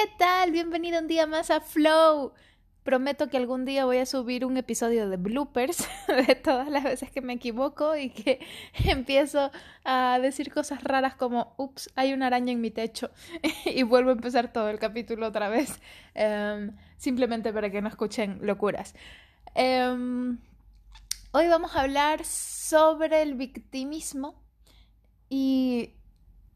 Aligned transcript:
¿Qué 0.00 0.12
tal? 0.16 0.52
Bienvenido 0.52 1.00
un 1.00 1.08
día 1.08 1.26
más 1.26 1.50
a 1.50 1.60
Flow. 1.60 2.32
Prometo 2.84 3.28
que 3.28 3.36
algún 3.36 3.64
día 3.64 3.84
voy 3.84 3.96
a 3.96 4.06
subir 4.06 4.44
un 4.44 4.56
episodio 4.56 5.08
de 5.08 5.16
bloopers 5.16 5.88
de 6.28 6.36
todas 6.36 6.68
las 6.68 6.84
veces 6.84 7.10
que 7.10 7.20
me 7.20 7.32
equivoco 7.32 7.96
y 7.96 8.10
que 8.10 8.38
empiezo 8.84 9.50
a 9.82 10.20
decir 10.22 10.54
cosas 10.54 10.84
raras 10.84 11.16
como, 11.16 11.52
ups, 11.56 11.90
hay 11.96 12.12
una 12.12 12.28
araña 12.28 12.52
en 12.52 12.60
mi 12.60 12.70
techo 12.70 13.10
y 13.64 13.82
vuelvo 13.82 14.10
a 14.10 14.12
empezar 14.12 14.52
todo 14.52 14.68
el 14.68 14.78
capítulo 14.78 15.26
otra 15.26 15.48
vez, 15.48 15.80
em, 16.14 16.76
simplemente 16.96 17.52
para 17.52 17.68
que 17.68 17.82
no 17.82 17.88
escuchen 17.88 18.38
locuras. 18.42 18.94
Em, 19.56 20.38
hoy 21.32 21.48
vamos 21.48 21.74
a 21.74 21.80
hablar 21.80 22.24
sobre 22.24 23.20
el 23.20 23.34
victimismo 23.34 24.40
y 25.28 25.97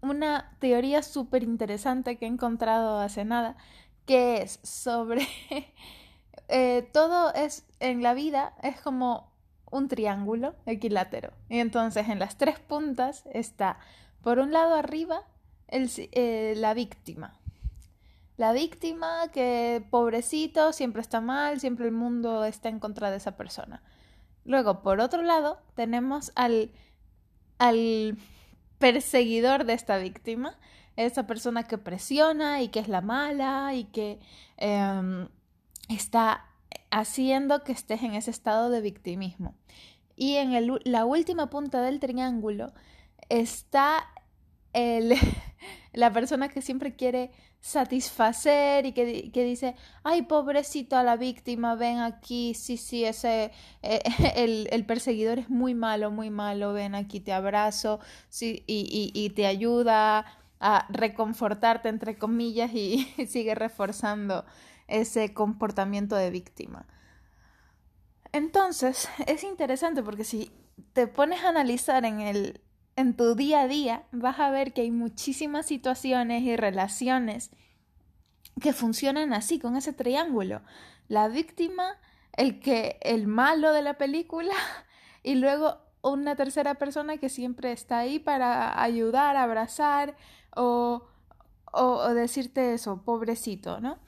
una 0.00 0.56
teoría 0.58 1.02
súper 1.02 1.42
interesante 1.42 2.16
que 2.16 2.26
he 2.26 2.28
encontrado 2.28 2.98
hace 2.98 3.24
nada, 3.24 3.56
que 4.06 4.42
es 4.42 4.60
sobre 4.62 5.26
eh, 6.48 6.88
todo 6.92 7.32
es 7.34 7.66
en 7.80 8.02
la 8.02 8.14
vida 8.14 8.54
es 8.62 8.80
como 8.80 9.32
un 9.70 9.88
triángulo 9.88 10.54
equilátero. 10.66 11.32
Y 11.48 11.58
entonces 11.58 12.08
en 12.08 12.18
las 12.18 12.38
tres 12.38 12.58
puntas 12.58 13.24
está, 13.32 13.78
por 14.22 14.38
un 14.38 14.52
lado 14.52 14.74
arriba, 14.74 15.22
el, 15.68 15.90
eh, 16.12 16.54
la 16.56 16.74
víctima. 16.74 17.38
La 18.36 18.52
víctima 18.52 19.28
que 19.32 19.84
pobrecito, 19.90 20.72
siempre 20.72 21.02
está 21.02 21.20
mal, 21.20 21.60
siempre 21.60 21.86
el 21.86 21.92
mundo 21.92 22.44
está 22.44 22.68
en 22.68 22.78
contra 22.78 23.10
de 23.10 23.16
esa 23.16 23.36
persona. 23.36 23.82
Luego, 24.44 24.82
por 24.82 25.00
otro 25.00 25.22
lado, 25.22 25.60
tenemos 25.74 26.32
al, 26.36 26.70
al 27.58 28.16
perseguidor 28.78 29.64
de 29.64 29.74
esta 29.74 29.98
víctima, 29.98 30.58
esa 30.96 31.26
persona 31.26 31.64
que 31.64 31.78
presiona 31.78 32.62
y 32.62 32.68
que 32.68 32.80
es 32.80 32.88
la 32.88 33.00
mala 33.00 33.74
y 33.74 33.84
que 33.84 34.18
em, 34.56 35.28
está 35.88 36.46
haciendo 36.90 37.64
que 37.64 37.72
estés 37.72 38.02
en 38.02 38.14
ese 38.14 38.30
estado 38.30 38.70
de 38.70 38.80
victimismo. 38.80 39.54
Y 40.16 40.36
en 40.36 40.78
la 40.84 41.04
última 41.04 41.48
punta 41.48 41.80
del 41.82 42.00
triángulo 42.00 42.72
está 43.28 44.08
el, 44.72 45.14
la 45.98 46.12
persona 46.12 46.48
que 46.48 46.62
siempre 46.62 46.94
quiere 46.94 47.32
satisfacer 47.60 48.86
y 48.86 48.92
que, 48.92 49.32
que, 49.32 49.42
dice, 49.42 49.74
ay, 50.04 50.22
pobrecito 50.22 50.96
a 50.96 51.02
la 51.02 51.16
víctima, 51.16 51.74
ven 51.74 51.98
aquí, 51.98 52.54
sí, 52.54 52.76
sí, 52.76 53.04
ese, 53.04 53.50
eh, 53.82 54.00
el, 54.36 54.68
el, 54.70 54.86
perseguidor 54.86 55.40
es 55.40 55.50
muy 55.50 55.74
malo, 55.74 56.12
muy 56.12 56.30
malo, 56.30 56.72
ven 56.72 56.94
aquí, 56.94 57.18
te 57.18 57.32
abrazo, 57.32 57.98
sí, 58.28 58.62
y, 58.68 59.12
y, 59.12 59.20
y 59.20 59.30
te 59.30 59.46
ayuda 59.46 60.24
a 60.60 60.86
reconfortarte, 60.88 61.88
entre 61.88 62.16
comillas, 62.16 62.72
y 62.72 63.12
sigue 63.28 63.56
reforzando 63.56 64.44
ese 64.86 65.34
comportamiento 65.34 66.14
de 66.14 66.30
víctima. 66.30 66.86
Entonces, 68.30 69.08
es 69.26 69.42
interesante 69.42 70.04
porque 70.04 70.22
si 70.22 70.52
te 70.92 71.08
pones 71.08 71.42
a 71.42 71.48
analizar 71.48 72.04
en 72.04 72.20
el 72.20 72.60
en 72.98 73.14
tu 73.14 73.36
día 73.36 73.60
a 73.60 73.68
día 73.68 74.02
vas 74.10 74.40
a 74.40 74.50
ver 74.50 74.72
que 74.72 74.80
hay 74.80 74.90
muchísimas 74.90 75.66
situaciones 75.66 76.42
y 76.42 76.56
relaciones 76.56 77.52
que 78.60 78.72
funcionan 78.72 79.32
así, 79.32 79.60
con 79.60 79.76
ese 79.76 79.92
triángulo. 79.92 80.62
La 81.06 81.28
víctima, 81.28 81.96
el 82.32 82.58
que, 82.58 82.98
el 83.02 83.28
malo 83.28 83.72
de 83.72 83.82
la 83.82 83.98
película, 83.98 84.52
y 85.22 85.36
luego 85.36 85.78
una 86.02 86.34
tercera 86.34 86.74
persona 86.74 87.18
que 87.18 87.28
siempre 87.28 87.70
está 87.70 87.98
ahí 87.98 88.18
para 88.18 88.82
ayudar, 88.82 89.36
abrazar 89.36 90.16
o, 90.56 91.06
o, 91.72 92.08
decirte 92.14 92.74
eso, 92.74 93.02
pobrecito, 93.04 93.80
¿no? 93.80 93.98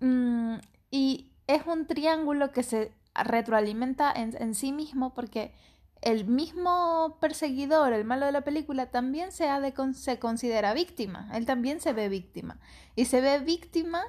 Mm, 0.00 0.56
y 0.90 1.32
es 1.46 1.66
un 1.66 1.86
triángulo 1.86 2.52
que 2.52 2.62
se 2.62 2.92
retroalimenta 3.14 4.12
en, 4.12 4.36
en 4.38 4.54
sí 4.54 4.70
mismo 4.70 5.14
porque 5.14 5.54
el 6.02 6.26
mismo 6.26 7.18
perseguidor, 7.20 7.92
el 7.92 8.04
malo 8.04 8.26
de 8.26 8.32
la 8.32 8.42
película, 8.42 8.90
también 8.90 9.32
se, 9.32 9.48
ha 9.48 9.60
de 9.60 9.74
se 9.94 10.18
considera 10.18 10.74
víctima, 10.74 11.28
él 11.34 11.46
también 11.46 11.80
se 11.80 11.92
ve 11.92 12.08
víctima 12.08 12.58
y 12.94 13.06
se 13.06 13.20
ve 13.20 13.38
víctima 13.40 14.02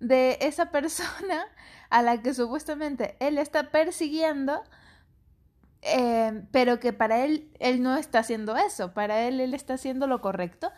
de 0.00 0.38
esa 0.40 0.70
persona 0.70 1.44
a 1.90 2.02
la 2.02 2.22
que 2.22 2.34
supuestamente 2.34 3.16
él 3.20 3.38
está 3.38 3.70
persiguiendo, 3.70 4.62
eh, 5.82 6.44
pero 6.52 6.80
que 6.80 6.92
para 6.92 7.24
él 7.24 7.50
él 7.58 7.82
no 7.82 7.96
está 7.96 8.20
haciendo 8.20 8.56
eso, 8.56 8.94
para 8.94 9.22
él 9.22 9.40
él 9.40 9.54
está 9.54 9.74
haciendo 9.74 10.06
lo 10.06 10.20
correcto. 10.20 10.70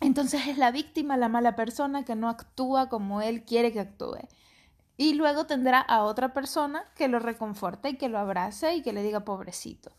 Entonces 0.00 0.46
es 0.46 0.58
la 0.58 0.70
víctima, 0.70 1.16
la 1.16 1.28
mala 1.28 1.56
persona 1.56 2.04
que 2.04 2.14
no 2.14 2.28
actúa 2.28 2.88
como 2.88 3.20
él 3.20 3.44
quiere 3.44 3.72
que 3.72 3.80
actúe. 3.80 4.18
Y 4.98 5.14
luego 5.14 5.46
tendrá 5.46 5.80
a 5.80 6.02
otra 6.02 6.34
persona 6.34 6.84
que 6.96 7.08
lo 7.08 7.20
reconforte 7.20 7.88
y 7.88 7.96
que 7.96 8.08
lo 8.08 8.18
abrace 8.18 8.74
y 8.74 8.82
que 8.82 8.92
le 8.92 9.02
diga 9.02 9.24
pobrecito. 9.24 9.92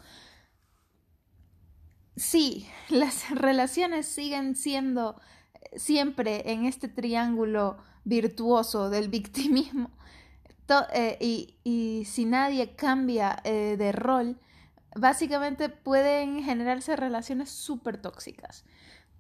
Sí, 2.17 2.67
las 2.89 3.29
relaciones 3.31 4.05
siguen 4.05 4.55
siendo 4.55 5.19
eh, 5.53 5.79
siempre 5.79 6.51
en 6.51 6.65
este 6.65 6.89
triángulo 6.89 7.77
virtuoso 8.03 8.89
del 8.89 9.07
victimismo. 9.07 9.89
Eh, 10.93 11.17
y, 11.19 11.55
y, 11.63 12.05
si 12.05 12.25
nadie 12.25 12.75
cambia 12.75 13.37
eh, 13.43 13.75
de 13.77 13.91
rol, 13.91 14.39
básicamente 14.95 15.69
pueden 15.69 16.43
generarse 16.43 16.95
relaciones 16.95 17.49
súper 17.49 17.99
tóxicas, 17.99 18.65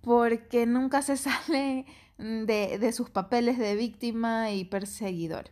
porque 0.01 0.65
nunca 0.67 1.01
se 1.01 1.17
sale 1.17 1.85
de, 2.19 2.77
de 2.77 2.91
sus 2.91 3.09
papeles 3.09 3.57
de 3.57 3.75
víctima 3.75 4.51
y 4.51 4.65
perseguidor. 4.65 5.51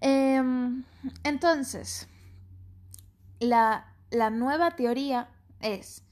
Em, 0.00 0.84
entonces, 1.22 2.08
la, 3.38 3.94
la, 4.10 4.30
nueva 4.30 4.72
teoría 4.72 5.28
es 5.60 6.02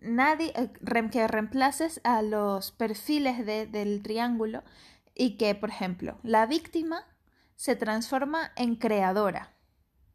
eh, 0.00 0.70
que 1.12 1.28
reemplaces 1.28 2.00
a 2.04 2.22
los 2.22 2.72
perfiles 2.72 3.44
de, 3.44 3.66
del 3.66 4.02
triángulo 4.02 4.64
y 5.14 5.36
que, 5.36 5.54
por 5.54 5.68
ejemplo, 5.68 6.18
la 6.22 6.46
víctima 6.46 7.04
se 7.56 7.76
transforma 7.76 8.52
en 8.56 8.76
creadora 8.76 9.52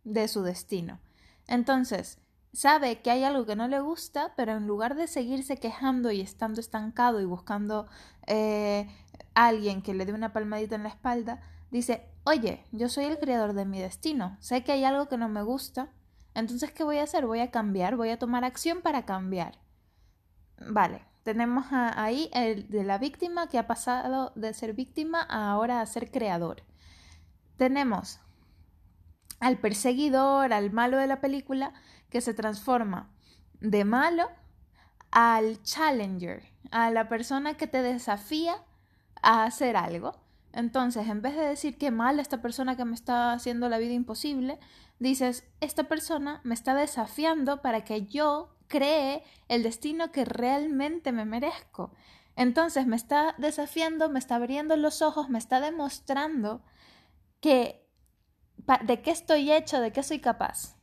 de 0.03 0.27
su 0.27 0.41
destino. 0.41 0.99
Entonces, 1.47 2.17
sabe 2.53 3.01
que 3.01 3.11
hay 3.11 3.23
algo 3.23 3.45
que 3.45 3.55
no 3.55 3.67
le 3.67 3.79
gusta, 3.79 4.33
pero 4.35 4.53
en 4.53 4.67
lugar 4.67 4.95
de 4.95 5.07
seguirse 5.07 5.57
quejando 5.57 6.11
y 6.11 6.21
estando 6.21 6.59
estancado 6.59 7.21
y 7.21 7.25
buscando 7.25 7.87
eh, 8.27 8.89
alguien 9.33 9.81
que 9.81 9.93
le 9.93 10.05
dé 10.05 10.13
una 10.13 10.33
palmadita 10.33 10.75
en 10.75 10.83
la 10.83 10.89
espalda, 10.89 11.41
dice, 11.71 12.09
oye, 12.23 12.65
yo 12.71 12.89
soy 12.89 13.05
el 13.05 13.19
creador 13.19 13.53
de 13.53 13.65
mi 13.65 13.79
destino, 13.79 14.37
sé 14.39 14.63
que 14.63 14.73
hay 14.73 14.83
algo 14.83 15.07
que 15.07 15.17
no 15.17 15.29
me 15.29 15.43
gusta, 15.43 15.89
entonces, 16.33 16.71
¿qué 16.71 16.83
voy 16.83 16.97
a 16.97 17.03
hacer? 17.03 17.25
Voy 17.25 17.39
a 17.39 17.51
cambiar, 17.51 17.97
voy 17.97 18.09
a 18.09 18.19
tomar 18.19 18.43
acción 18.43 18.81
para 18.81 19.05
cambiar. 19.05 19.59
Vale, 20.57 21.03
tenemos 21.23 21.65
ahí 21.71 22.29
el 22.33 22.69
de 22.69 22.83
la 22.83 22.97
víctima 22.97 23.47
que 23.47 23.57
ha 23.57 23.67
pasado 23.67 24.31
de 24.35 24.53
ser 24.53 24.73
víctima 24.73 25.25
a 25.29 25.51
ahora 25.51 25.81
a 25.81 25.85
ser 25.85 26.11
creador. 26.11 26.63
Tenemos 27.57 28.19
al 29.39 29.57
perseguidor, 29.57 30.53
al 30.53 30.71
malo 30.71 30.97
de 30.97 31.07
la 31.07 31.19
película, 31.19 31.73
que 32.11 32.21
se 32.21 32.35
transforma 32.35 33.09
de 33.61 33.85
malo 33.85 34.29
al 35.09 35.63
challenger, 35.63 36.43
a 36.69 36.91
la 36.91 37.09
persona 37.09 37.55
que 37.55 37.67
te 37.67 37.81
desafía 37.81 38.55
a 39.21 39.45
hacer 39.45 39.75
algo. 39.75 40.13
Entonces, 40.53 41.07
en 41.07 41.21
vez 41.21 41.35
de 41.35 41.43
decir 41.43 41.77
que 41.77 41.91
mal 41.91 42.19
esta 42.19 42.41
persona 42.41 42.75
que 42.75 42.85
me 42.85 42.95
está 42.95 43.33
haciendo 43.33 43.69
la 43.69 43.77
vida 43.77 43.93
imposible, 43.93 44.59
dices, 44.99 45.47
esta 45.61 45.85
persona 45.85 46.41
me 46.43 46.53
está 46.53 46.75
desafiando 46.75 47.61
para 47.61 47.83
que 47.83 48.05
yo 48.05 48.55
cree 48.67 49.23
el 49.47 49.63
destino 49.63 50.11
que 50.11 50.25
realmente 50.25 51.11
me 51.11 51.25
merezco. 51.25 51.93
Entonces, 52.35 52.87
me 52.87 52.95
está 52.95 53.35
desafiando, 53.37 54.09
me 54.09 54.19
está 54.19 54.35
abriendo 54.35 54.75
los 54.75 55.01
ojos, 55.01 55.29
me 55.29 55.39
está 55.39 55.61
demostrando 55.61 56.63
que 57.39 57.87
de 58.83 59.01
qué 59.01 59.11
estoy 59.11 59.51
hecho, 59.51 59.79
de 59.79 59.91
qué 59.91 60.03
soy 60.03 60.19
capaz. 60.19 60.80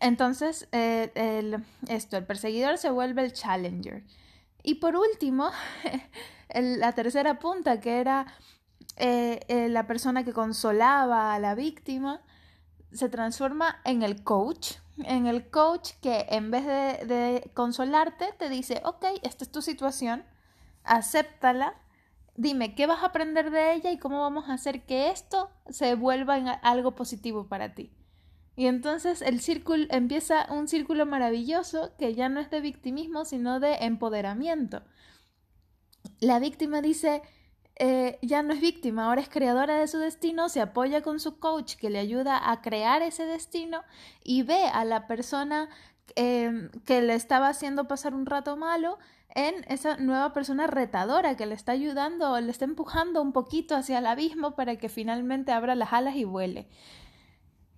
Entonces, 0.00 0.68
eh, 0.72 1.12
el, 1.14 1.64
esto, 1.88 2.16
el 2.16 2.24
perseguidor 2.24 2.78
se 2.78 2.90
vuelve 2.90 3.24
el 3.24 3.32
challenger. 3.32 4.04
Y 4.62 4.76
por 4.76 4.96
último, 4.96 5.50
la 6.54 6.92
tercera 6.92 7.38
punta, 7.38 7.80
que 7.80 8.00
era 8.00 8.26
eh, 8.96 9.40
eh, 9.48 9.68
la 9.68 9.86
persona 9.86 10.24
que 10.24 10.32
consolaba 10.32 11.34
a 11.34 11.38
la 11.38 11.54
víctima, 11.54 12.22
se 12.92 13.08
transforma 13.08 13.80
en 13.84 14.02
el 14.02 14.22
coach. 14.22 14.76
En 14.98 15.26
el 15.26 15.50
coach 15.50 15.92
que 16.00 16.26
en 16.30 16.50
vez 16.50 16.64
de, 16.66 17.04
de 17.06 17.50
consolarte, 17.52 18.32
te 18.38 18.48
dice, 18.48 18.80
ok, 18.84 19.04
esta 19.22 19.44
es 19.44 19.50
tu 19.50 19.60
situación, 19.60 20.24
acéptala, 20.84 21.74
dime 22.36 22.74
qué 22.74 22.86
vas 22.86 23.02
a 23.02 23.06
aprender 23.06 23.50
de 23.50 23.74
ella 23.74 23.90
y 23.90 23.98
cómo 23.98 24.20
vamos 24.20 24.48
a 24.48 24.54
hacer 24.54 24.84
que 24.86 25.10
esto 25.10 25.50
se 25.68 25.94
vuelva 25.96 26.38
en 26.38 26.48
algo 26.62 26.94
positivo 26.94 27.48
para 27.48 27.74
ti. 27.74 27.90
Y 28.56 28.66
entonces 28.66 29.22
el 29.22 29.40
círculo 29.40 29.86
empieza 29.90 30.46
un 30.50 30.68
círculo 30.68 31.06
maravilloso 31.06 31.92
que 31.98 32.14
ya 32.14 32.28
no 32.28 32.40
es 32.40 32.50
de 32.50 32.60
victimismo, 32.60 33.24
sino 33.24 33.60
de 33.60 33.74
empoderamiento. 33.80 34.82
la 36.20 36.38
víctima 36.38 36.80
dice, 36.82 37.22
eh, 37.76 38.18
ya 38.22 38.42
no 38.42 38.52
es 38.54 38.60
víctima, 38.60 39.06
ahora 39.06 39.20
es 39.20 39.28
creadora 39.28 39.78
de 39.78 39.88
su 39.88 39.98
destino, 39.98 40.48
se 40.48 40.60
apoya 40.60 41.02
con 41.02 41.18
su 41.18 41.40
coach 41.40 41.74
que 41.74 41.90
le 41.90 41.98
ayuda 41.98 42.50
a 42.50 42.62
crear 42.62 43.02
ese 43.02 43.26
destino 43.26 43.82
y 44.22 44.42
ve 44.42 44.66
a 44.66 44.84
la 44.84 45.06
persona 45.08 45.68
em, 46.14 46.70
que 46.84 47.02
le 47.02 47.14
estaba 47.14 47.48
haciendo 47.48 47.88
pasar 47.88 48.14
un 48.14 48.26
rato 48.26 48.56
malo 48.56 48.98
en 49.34 49.64
esa 49.68 49.96
nueva 49.96 50.32
persona 50.32 50.68
retadora 50.68 51.36
que 51.36 51.46
le 51.46 51.54
está 51.56 51.72
ayudando, 51.72 52.40
le 52.40 52.50
está 52.50 52.64
empujando 52.64 53.20
un 53.20 53.32
poquito 53.32 53.74
hacia 53.74 53.98
el 53.98 54.06
abismo 54.06 54.54
para 54.54 54.76
que 54.76 54.88
finalmente 54.88 55.50
abra 55.50 55.74
las 55.74 55.92
alas 55.92 56.14
y 56.14 56.24
vuele. 56.24 56.68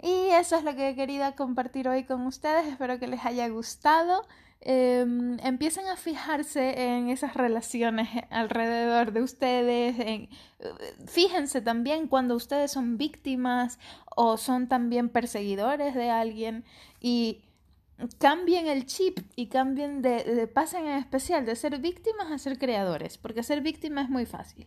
Y 0.02 0.28
eso 0.31 0.56
es 0.56 0.64
lo 0.64 0.75
que 0.75 0.90
he 0.90 0.94
querido 0.94 1.34
compartir 1.37 1.88
hoy 1.88 2.04
con 2.04 2.26
ustedes. 2.26 2.66
Espero 2.66 2.98
que 2.98 3.06
les 3.06 3.25
haya 3.25 3.48
gustado. 3.48 4.26
Em, 4.60 5.38
empiecen 5.40 5.87
a 5.87 5.96
fijarse 5.96 6.82
en 6.82 7.08
esas 7.08 7.34
relaciones 7.34 8.08
alrededor 8.31 9.12
de 9.12 9.22
ustedes. 9.22 9.98
En, 10.00 10.28
fíjense 11.06 11.60
también 11.60 12.08
cuando 12.08 12.34
ustedes 12.34 12.72
son 12.72 12.98
víctimas 12.98 13.78
o 14.16 14.37
son 14.37 14.66
también 14.66 15.08
perseguidores 15.08 15.94
de 15.94 16.10
alguien 16.10 16.64
y 17.00 17.42
cambien 18.19 18.66
el 18.66 18.87
chip 18.87 19.20
y 19.37 19.46
cambien 19.46 20.02
de, 20.02 20.25
de 20.25 20.46
pasen 20.46 20.87
en 20.87 20.99
especial 20.99 21.46
de 21.46 21.56
ser 21.56 21.78
víctimas 21.78 22.31
a 22.31 22.38
ser 22.38 22.58
creadores, 22.58 23.19
porque 23.19 23.42
ser 23.42 23.60
víctima 23.60 24.02
es 24.02 24.10
muy 24.10 24.26
fácil, 24.26 24.66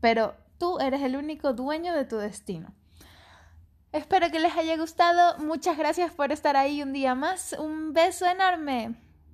pero 0.00 0.34
tú 0.58 0.78
eres 0.78 1.02
el 1.02 1.16
único 1.16 1.52
dueño 1.52 1.94
de 1.94 2.04
tu 2.04 2.16
destino. 2.16 2.72
Espero 3.92 4.30
que 4.30 4.40
les 4.40 4.56
haya 4.56 4.76
gustado. 4.78 5.36
Muchas 5.38 5.76
gracias 5.76 6.10
por 6.12 6.32
estar 6.32 6.56
ahí 6.56 6.82
un 6.82 6.94
día 6.94 7.14
más. 7.14 7.54
Un 7.58 7.92
beso 7.92 8.24
enorme. 8.24 8.94